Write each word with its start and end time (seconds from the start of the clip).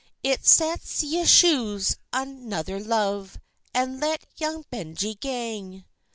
It 0.23 0.47
sets 0.47 1.03
ye 1.03 1.23
chuse 1.27 1.95
another 2.11 2.79
love, 2.79 3.37
And 3.71 3.99
let 3.99 4.25
young 4.35 4.65
Benjie 4.71 5.13
gang." 5.19 5.85